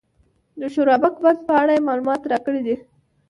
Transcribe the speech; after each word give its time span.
د 0.59 0.61
شورابک 0.73 1.15
بند 1.23 1.39
په 1.47 1.53
اړه 1.61 1.73
یې 1.75 1.85
معلومات 1.87 2.21
راکړي 2.31 2.61
دي. 2.67 2.75